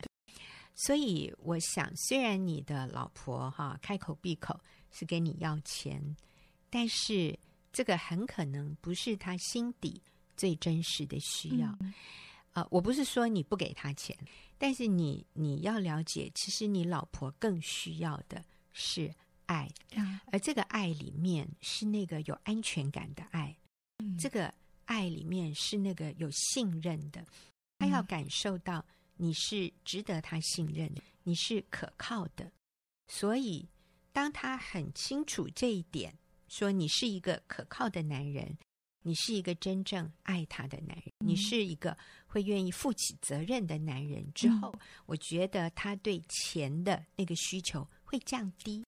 [0.76, 4.58] 所以，我想，虽然你的老婆哈开口闭口
[4.92, 6.16] 是跟你要钱，
[6.70, 7.38] 但是
[7.74, 10.02] 这个很可能不是他心底
[10.38, 11.68] 最真实的需要。
[11.82, 11.94] 嗯、
[12.54, 14.18] 呃，我不是说你不给他钱，
[14.58, 18.42] 但是你你要了解，其实你老婆更需要的。
[18.74, 19.14] 是
[19.46, 19.70] 爱，
[20.32, 23.56] 而这个爱里面是那个有安全感的爱，
[24.00, 24.54] 嗯、这个
[24.86, 27.26] 爱里面是那个有信任的，
[27.80, 28.86] 他要感受到
[29.18, 32.52] 你是值得他信任的，你是可靠的。
[33.08, 33.68] 所以，
[34.14, 38.58] 当他很清楚这一点，说你是一个可靠的男人，
[39.04, 47.86] 你是一个真正爱他的男人，嗯、你是一个会愿意负起责任的男人之后，嗯、我觉得他对钱的那个需求。
[48.12, 48.84] 会降低，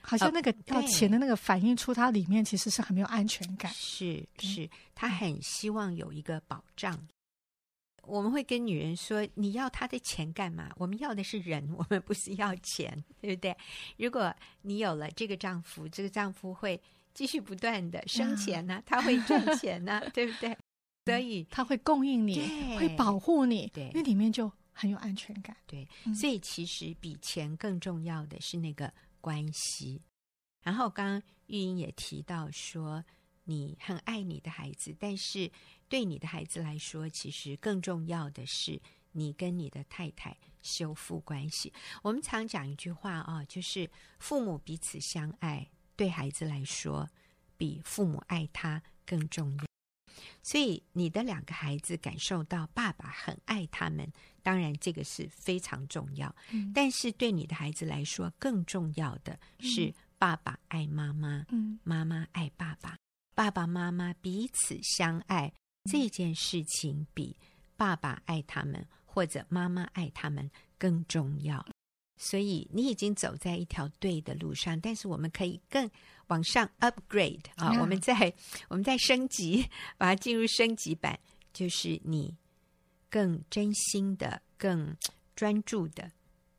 [0.00, 3.72] 好像那个要钱的那个反映出他里面其实是很没有安全感。
[3.74, 6.94] 是是，他很希望有一个保障。
[6.94, 7.08] 嗯、
[8.04, 10.70] 我们会跟女人说：“你要他的钱干嘛？
[10.76, 13.56] 我们要的是人， 我们不是要钱，对不对？
[13.96, 16.80] 如果你有了这个丈夫，这个丈夫会
[17.14, 20.56] 继续不断的生钱呢、啊，他会赚钱呢、啊，对不对？
[21.04, 22.38] 所以他会供应你，
[22.78, 24.50] 会保护你，对，因为里面就。”
[24.82, 30.02] 很有安全感，对，所以其实比钱更重要的是那个关系。
[30.60, 33.04] 然后刚刚玉英也提到说，
[33.44, 35.48] 你很爱你的孩子，但是
[35.88, 41.72] 对你的孩子来说，其实更重要的是你跟你的太太修复关系。
[42.02, 47.08] 我们常讲一句话啊，就是父母彼此相爱，对孩子来说，
[47.56, 49.71] 比父母爱他更重要。
[50.42, 56.34] 所以你的两个孩子感受到爸爸很爱他们，当然这个是非常重要。
[56.50, 62.96] 嗯、但是对你的孩子来说，更重要的是爸爸爱妈妈，嗯、妈妈爱爸爸，
[63.34, 67.36] 爸爸妈妈彼此相爱，嗯、这件事情比
[67.76, 71.64] 爸爸爱他们或者妈妈爱他们更重要。
[72.16, 75.90] 所以你已经走在一条对的路上，但是我们可以更
[76.28, 78.32] 往上 upgrade 啊.我们在
[78.68, 81.18] 我们在升级， 把它进入升级版，
[81.52, 82.36] 就是你
[83.10, 84.96] 更真心的、更
[85.34, 86.10] 专注的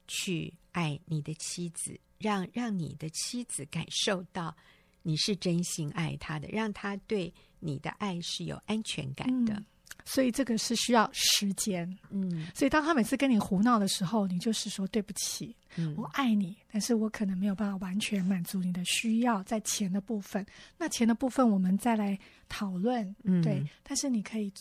[0.08, 4.56] 去爱你的妻子，让让你的妻子感受到
[5.02, 9.54] 你是真心爱她的，让她对你的爱是有安全感的。
[9.54, 9.66] 嗯
[10.06, 20.46] 所以这个是需要时间，嗯，所以当他每次跟你胡闹的时候，你就是说对不起，嗯，我爱你，但是我可能没有办法完全满足你的需要，在钱的部分，
[20.78, 24.52] 那钱的部分我们再来讨论，嗯，对，但是你可以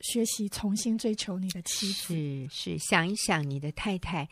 [0.00, 4.28] 学习重新追求你的妻子，是是，想一想你的太太，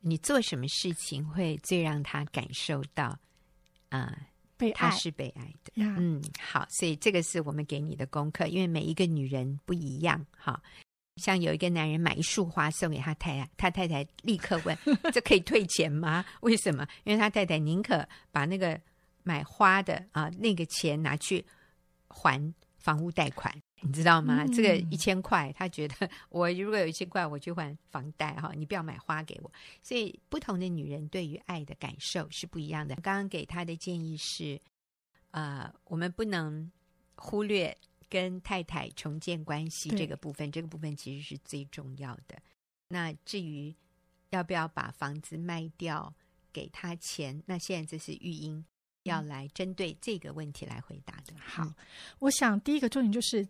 [0.00, 3.18] 你做什么事情会最让她感受到
[3.88, 4.00] 啊？
[4.00, 4.18] 呃
[4.56, 5.72] 被爱，他是被爱的。
[5.76, 10.24] 嗯，好，所以这个是我们给你的功课，因为每一个女人不一样。
[10.36, 10.62] 哈，
[11.16, 14.76] 像有一个男人买一束花送给他太太，他太太立刻问：
[15.12, 16.86] “这可以退钱吗？”为什么？
[17.04, 18.80] 因为他太太宁可把那个
[19.22, 21.44] 买花的啊那个钱拿去
[22.08, 23.54] 还房屋贷款，
[23.86, 24.44] 你知道吗？
[24.44, 29.52] 嗯、这个一千块，他觉得我如果有一千块，我去还房贷哈，你不要买花给我。
[29.82, 32.94] 所以不同的女人对于爱的感受是不一样的。
[32.96, 34.58] 刚刚给他的建议是，
[35.32, 36.72] 呃，我们不能
[37.14, 37.76] 忽略
[38.08, 42.38] 跟太太重建关系这个部分，这个部分其实是最重要的。
[42.88, 43.74] 那至于
[44.30, 46.14] 要不要把房子卖掉
[46.54, 48.64] 给他钱，那现在这是育英
[49.02, 51.34] 要来针对这个问题来回答的。
[51.38, 51.74] 好，
[52.20, 53.46] 我想第一个重点就是。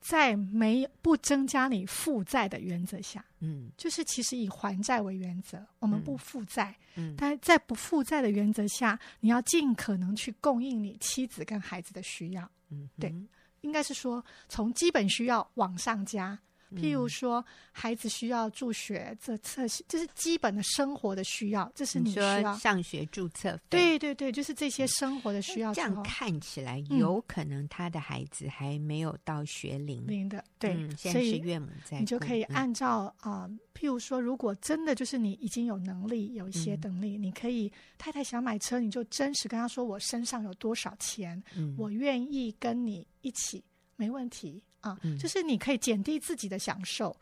[0.00, 13.14] 在没不增加你负债的原则下，嗯，就是其实以还债为原则，我们不负债，嗯，但在不负债的原则下，你要尽可能去供应你妻子跟孩子的需要，嗯，对，
[13.62, 16.38] 应该是说从基本需要往上加。
[16.74, 23.58] 譬如说，孩子需要助学，这册这是基本的生活的需要，这是你需要你上学注册。
[23.68, 25.72] 对对对，就是这些生活的需要。
[25.72, 43.62] 这样看起来，有可能他的孩子还没有到学龄龄的，对，嗯、现在是岳母在，你就可以按照啊、呃，譬如说，如果真的就是你已经有能力，有一些能力，嗯、你可以太太想买车，你就真实跟他说，我身上有多少钱，嗯、我愿意跟你一起，
[43.96, 44.62] 没问题。
[44.90, 47.14] 啊，就是你可以减低自己的享受，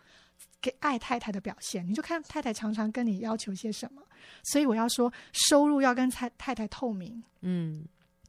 [0.60, 1.86] 给爱太太的表现。
[1.88, 4.02] 你就看太太常常跟你要求些什么，
[4.42, 7.22] 所以我要说，收入要跟太太太透明。
[7.40, 7.84] 嗯，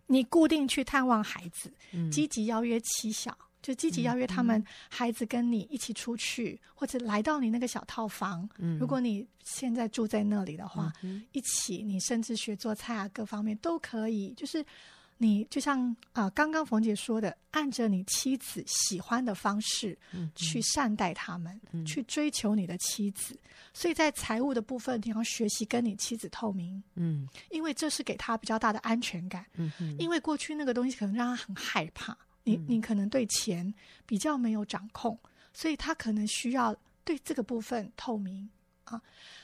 [0.07, 8.47] 你固定去探望孩子，嗯、积极邀约妻小，就积极邀约他们孩子跟你一起出去，嗯、或者来到你那个小套房。
[8.57, 14.65] 嗯，如果你现在住在那里的话，嗯、一起，你甚至学做菜啊，各方面都可以，就是。
[15.17, 19.97] 你就像啊、呃，刚刚冯姐说的，按着你妻子喜欢的方式
[20.35, 23.37] 去善待他们，去追求你的妻子。
[23.73, 29.45] 所以在财务的部分，你要学习跟你妻子透明，嗯，因为这是给他比较大的安全感。
[29.55, 33.73] 嗯嗯、因为过去那个东西可能让他很害怕，你你可能对钱
[34.05, 35.17] 比较没有掌控，
[35.53, 38.49] 所以他可能需要对这个部分透明
[38.85, 39.01] 啊。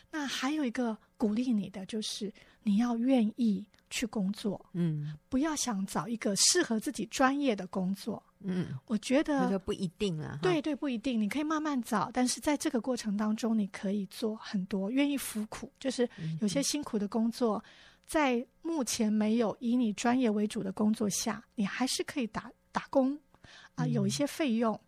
[0.10, 3.66] 那还有一个鼓励你的就是你要愿意。
[3.94, 17.62] 去工作，嗯，不要想找一个适合自己专业的工作，嗯，我觉得不一定了，对对，不一定，你可以慢慢找，但是在这个过程当中，你可以做很多，愿意服苦，就是有些辛苦的工作，
[18.08, 23.20] 在目前没有以你专业为主的工作下，你还是可以打打工
[23.76, 24.80] 啊，有一些费用。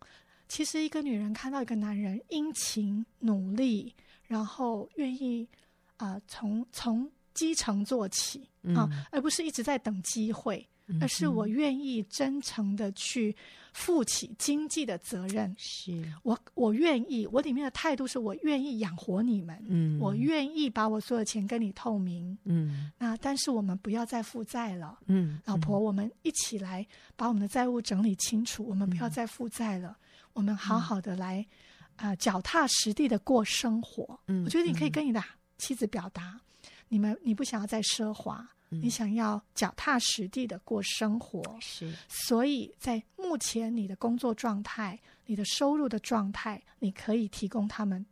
[0.48, 3.94] 其实一个女人看到一个男人殷勤努力，
[4.26, 5.48] 然后愿意
[5.96, 7.10] 啊，从从。
[7.34, 13.34] 基层做起啊，而不是一直在等机会，嗯、而是我愿意真诚的去
[13.72, 15.52] 负起经济的责任。
[15.58, 16.00] 是。
[16.22, 34.18] 我，我愿意，我里面的态度是我愿意养活你们，嗯，我愿意把我所有钱跟你透明，嗯，那但是我们不要再负债了，嗯，老婆，我们一起来把我们的债务整理清楚，我们不要再负债了，嗯、我们好好的来啊、呃，脚踏实地的过生活。
[34.26, 35.22] 嗯，我觉得你可以跟你的
[35.58, 36.40] 妻子表达。
[36.88, 41.92] 你们，你不想要再奢华，嗯、你想要脚踏实地的过生活，是。
[42.08, 48.04] 所以在目前你的工作状态、你的收入的状态，你可以提供他们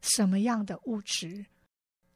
[0.00, 1.44] 什么样的物质？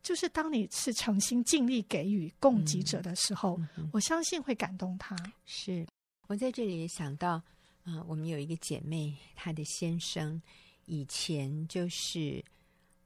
[0.03, 5.17] 就是当你是诚心尽力给予供给者的时候，嗯嗯、我相信会感动他。
[5.45, 5.85] 是
[6.29, 7.43] 我在这里也想到，啊、
[7.85, 10.41] 呃，我们有一个姐妹，她的先生
[10.87, 12.43] 以前就是。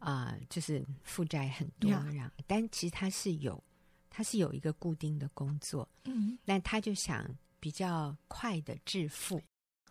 [0.02, 3.62] 啊、呃，就是负债很多，然.但其实他是有，
[4.08, 7.22] 他是有一个固定的工作，嗯，那他就想
[7.60, 9.38] 比较快的致富，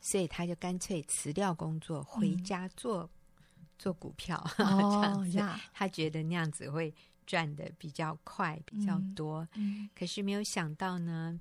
[0.01, 6.91] 所以他就干脆辞掉工作，回家做、嗯、做股票，oh, 这样子.他觉得那样子会
[7.27, 9.47] 赚的比较快，比较多。
[9.53, 11.39] 嗯，可是没有想到呢，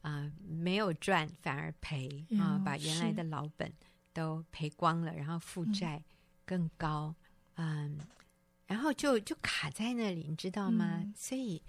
[0.00, 3.70] 啊、呃，没有赚反而赔啊把原来的老本
[4.18, 6.02] 都赔光了，然后负债
[6.44, 7.14] 更高。
[7.54, 7.98] 嗯嗯，
[8.66, 11.00] 然后就就卡在那里，你知道吗？
[11.02, 11.62] 嗯、所以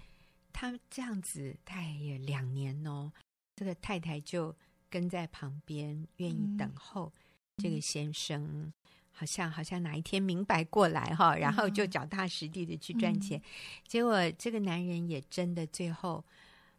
[0.52, 3.12] 他这样子，大概也两年哦。
[3.54, 4.54] 这个太太就
[4.88, 7.12] 跟在旁边，愿意等候
[7.56, 8.72] 这个先生，嗯、
[9.12, 13.38] 好像好像哪一天明白过来哈，然后就脚踏实地的去赚钱。
[13.38, 13.44] 嗯、
[13.86, 16.24] 结果这个男人也真的最后啊、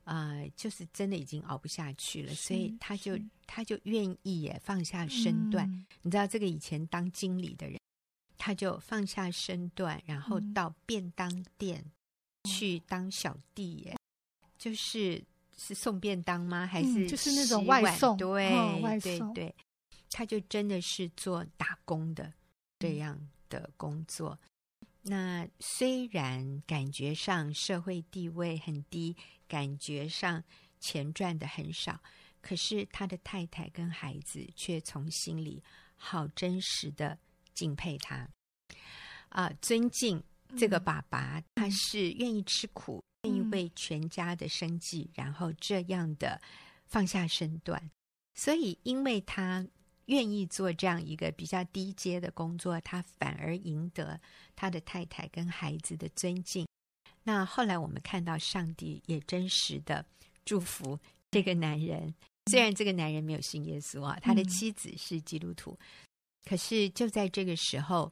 [0.04, 5.70] 呃，就是真的已经熬不下去了，所以他就他就愿意也放下身段。
[5.72, 7.80] 嗯、你知道，这个以前当经理的人。
[8.44, 11.86] 他就放下身段，然后到便当店
[12.50, 15.24] 去当小弟耶，嗯、就是
[15.56, 16.66] 是送便当吗？
[16.66, 18.18] 还是就是那种外送？
[18.18, 19.32] 对，外送。
[19.36, 19.56] 对对，
[20.10, 22.34] 他就真的是做打工的
[22.80, 23.16] 这样
[23.48, 24.36] 的工作。
[25.04, 29.16] 嗯、那虽然感觉上社会地位很低，
[29.48, 30.44] 感觉上
[30.80, 32.02] 钱赚的很少，
[32.42, 35.64] 可是他的太太跟孩子却从心里
[35.96, 37.18] 好真实的
[37.54, 38.16] 敬佩他，
[39.30, 40.24] 啊、呃，尊敬
[40.58, 46.42] 这个爸爸，嗯、他是愿意吃苦，愿意为全家的生计，嗯、然后这样的
[46.86, 47.92] 放下身段。
[48.34, 49.68] 所以，因为他
[50.12, 54.20] 愿意做这样一个比较低阶的工作，他反而赢得
[54.56, 56.68] 他的太太跟孩子的尊敬。
[57.24, 60.06] 那后来我们看到上帝也真实的
[60.46, 61.00] 祝福
[61.32, 62.14] 这个男人，
[62.52, 65.78] 虽然这个男人没有信耶稣啊，他的妻子是基督徒，
[66.46, 68.12] 可是就在这个时候。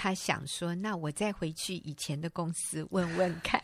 [0.00, 3.60] 他想说：“那我再回去以前的公司问问看。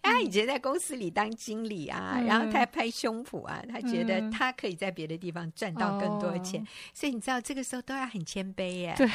[0.00, 6.62] 他 以前在公司里当经理啊，嗯、然后他还拍胸脯啊，他觉得他可以在别的地方赚到更多钱。
[6.62, 8.94] 嗯、所以你知道，这个时候都要很谦卑耶。
[8.96, 9.06] 对，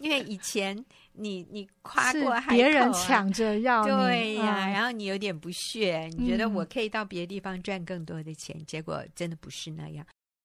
[0.00, 10.04] 因为以前你你夸过海口、啊，别人抢着要，对呀、啊，嗯、然后你有点不屑，你觉得我可以到别的地方赚更多的钱，结果真的不是那样。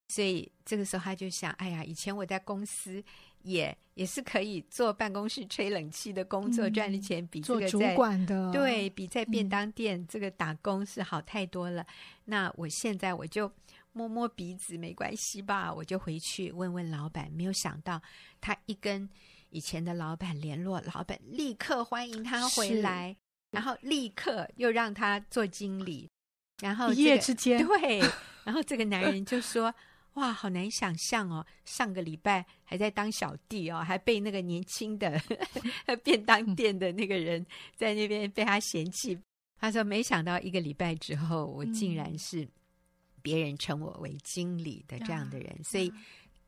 [0.10, 3.04] 所以这个时候他就想：哎呀，以前我在公司。”
[3.44, 11.86] 也也是可以做办公室吹冷气的工作，赚的钱比这个主管的对比在便当店这个打工是好太多了。
[12.26, 13.52] 那我现在我就
[13.92, 15.74] 摸摸鼻子，没关系吧？
[15.74, 17.32] 我就回去问问老板。
[17.32, 18.02] 没有想到
[18.42, 19.08] 他一跟
[19.50, 23.16] 以前的老板联络，老板立刻欢迎他回来，
[23.52, 26.10] 然后立刻又让他做经理，
[26.62, 28.00] 然后一夜之间对，
[28.44, 29.74] 然后这个男人就说。
[30.14, 31.46] 哇，好难想象哦！
[31.66, 35.20] 上个礼拜还在当小弟哦，还被那个年轻的
[36.04, 37.44] 便当店的那个人
[37.76, 39.18] 在那边被他嫌弃。
[39.58, 42.48] 他说：“没想到一个礼拜之后，我竟然是
[43.22, 45.52] 别人称我为经理的这样的人。
[45.58, 45.92] 嗯”所以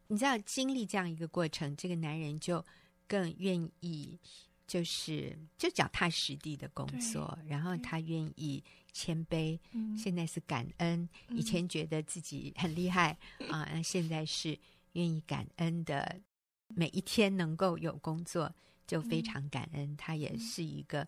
[0.07, 2.63] 你知道，经历这样一个过程，这个男人就
[3.07, 4.19] 更愿意，
[4.67, 8.63] 就是就脚踏实地的工作，然后他愿意。
[8.95, 9.59] 谦卑，
[9.97, 11.07] 现在是感恩。
[11.29, 13.11] 以前觉得自己很厉害
[13.51, 14.57] 啊，那现在是
[14.93, 16.21] 愿意感恩的。
[16.69, 18.55] 每一天能够有工作，
[18.87, 19.95] 就非常感恩。
[19.97, 21.05] 他也是一个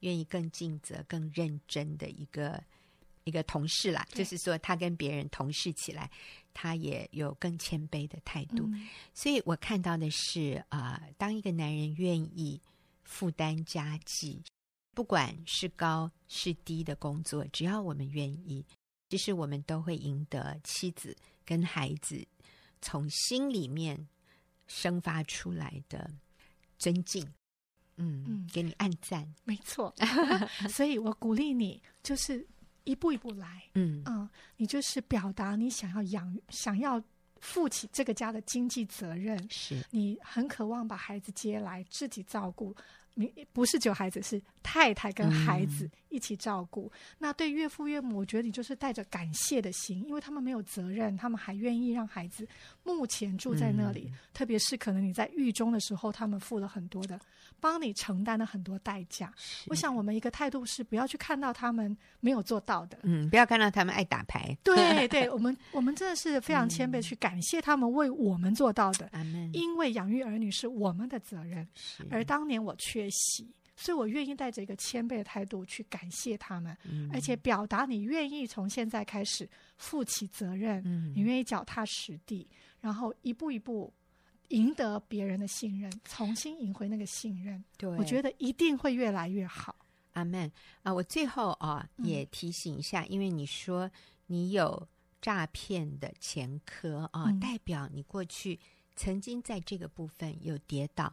[0.00, 2.62] 愿意更尽责、更认真的一个
[3.22, 4.04] 一个同事啦。
[4.10, 6.10] 就是说，他跟别人同事起来，
[6.52, 8.68] 他也有更谦卑的态度。
[9.14, 12.60] 所以我看到的是啊，当一个男人愿意
[13.04, 14.42] 负担家计。
[14.92, 18.64] 不管是高是低的工作，只要我们愿意，
[19.08, 22.26] 其实我们都会赢得妻子跟孩子
[22.82, 24.08] 从心里面
[24.66, 26.10] 生发出来的
[26.78, 27.24] 尊敬。
[27.96, 29.94] 嗯，嗯，给你按赞，没错。
[30.70, 32.46] 所以我鼓励你，就是
[32.84, 33.62] 一步一步来。
[33.74, 37.02] 嗯嗯，你就是表达你想要养、想要
[37.40, 42.74] 负起这个家的经济责任，是你很渴望把孩子接来自己照顾。
[43.14, 46.90] 你不是只有孩子，是太太跟孩子一起照顾。
[46.94, 52.46] 嗯、那对岳父岳母，我觉得你就是带着感谢的心，因为他们没有责任，他们还愿意让孩子
[52.84, 54.08] 目前住在那里。
[54.10, 57.18] 嗯、特别是可能你在狱中的时候，他们付了很多的，
[57.58, 59.32] 帮你承担了很多代价。
[59.66, 64.56] 我想，我们一个态度是不要去看到他们没有做到的，嗯，不要看到他们爱打牌。
[64.62, 69.08] 对， 对，我们我们真的是非常谦卑去感谢他们为我们做到的。
[69.14, 71.66] 嗯、因为养育儿女是我们的责任，
[72.08, 73.00] 而当年我缺。
[73.00, 73.48] 学习，
[73.82, 82.46] 所以我愿意带着一个谦卑的态度去感谢他们，嗯、而且表达你愿意从现在开始负起责任，嗯、你愿意脚踏实地，
[82.78, 83.90] 然后一步一步
[84.48, 87.64] 赢得别人的信任，重新赢回那个信任。
[87.78, 89.74] 对，我觉得一定会越来越好。
[90.12, 90.52] 阿门
[90.82, 90.92] 啊！
[90.92, 93.90] 我最后啊也提醒一下，嗯、因为你说
[94.26, 94.86] 你有
[95.22, 98.60] 诈骗的前科啊，嗯、代表你过去
[98.94, 101.10] 曾经在这个部分有跌倒，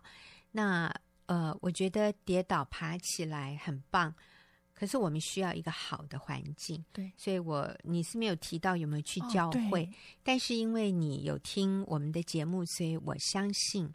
[0.52, 0.94] 那。
[1.28, 4.14] 呃，我觉得跌倒爬起来很棒，
[4.74, 6.84] 可是我们需要一个好的环境。
[6.92, 9.90] 对，所以我你是没有提到有没有去教会，哦、
[10.24, 13.94] 但是因为你有听我们的节目，所以我相信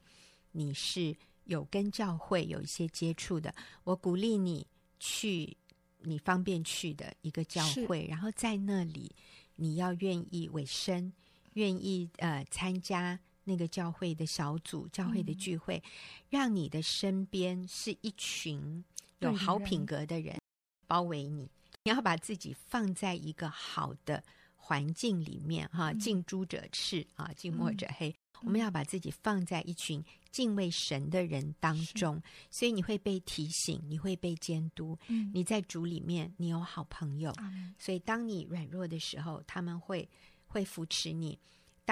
[0.50, 3.54] 你是有跟教会有一些接触的。
[3.84, 4.66] 我鼓励你
[5.00, 5.56] 去
[6.00, 9.10] 你方便去的一个教会，然后在那里
[9.56, 11.12] 你要愿意委身，
[11.54, 13.18] 愿意呃参加。
[13.44, 15.90] 那个教会的小组、教会的聚会，嗯、
[16.30, 18.84] 让你的身边是一群
[19.18, 20.38] 有好品格的人
[20.86, 21.50] 包围你。
[21.84, 24.22] 你要把自己放在一个好的
[24.54, 28.08] 环境里面，哈、嗯，近朱者赤啊，近墨者黑。
[28.08, 34.96] 嗯、我们要把自己放在一群敬畏神的人当中，所以你会被提醒，你会被监督。
[35.08, 40.08] 嗯、你在主里面，你有好朋友，嗯、所以当你软弱的时候，他们会
[40.46, 41.36] 会扶持你。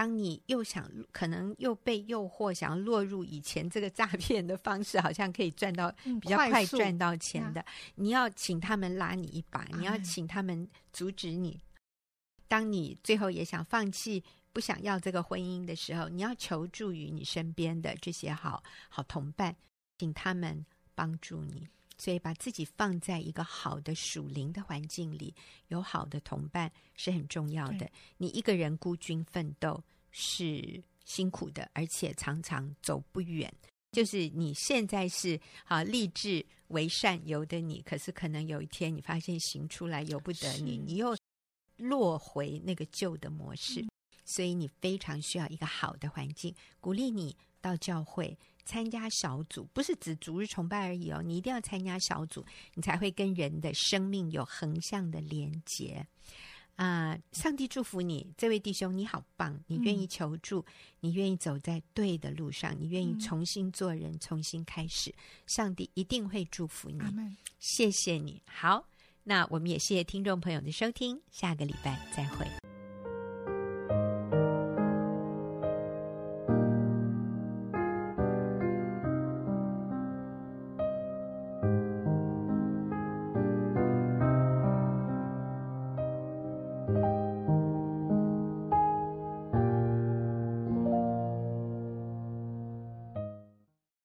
[0.01, 5.93] 当你又想可能又被诱惑，想要落入以前这个诈 骗的方式，好像可以赚到
[6.23, 11.61] 比较快赚到钱的，嗯、你要请他们拉你一把，嗯、你要请他们阻止你。
[12.49, 14.25] 当你最后也想放弃，
[14.55, 19.55] 不想要这个婚姻的时候，你要求助于你身边的这些好好同伴，
[19.99, 21.69] 请他们帮助你。
[22.01, 25.35] 所以，把自己放在一个好的属灵的环境里，
[25.69, 27.87] 有好的同伴是很重要的。
[28.17, 33.53] 你一个人孤军奋斗是辛苦的，而且常常走不远。
[33.93, 41.15] 就是你现在是啊立志为善由的你，可是可能有一天你发现行出来由不得你，你又
[41.77, 43.83] 落回那个旧的模式。
[43.83, 43.89] 嗯。
[44.25, 48.39] 所以你非常需要一个好的环境，鼓励你到教会。
[48.71, 52.47] 参加小组不是指逐日崇拜而已哦，你一定要参加小组，
[52.77, 56.07] 你才会跟人的生命有横向的连接
[56.77, 57.21] 啊、呃！
[57.33, 60.65] 上帝祝福你，这位弟兄，你好棒，你愿意求助，嗯、
[61.01, 65.13] 你愿意走在对的路上，你愿意重新做人，嗯、重新开始，
[65.49, 67.01] 上帝一定会祝福你。
[67.59, 68.41] 谢谢你。
[68.47, 68.87] 好，
[69.25, 72.70] 那我们也谢谢听众朋友的收听，下个礼拜再会。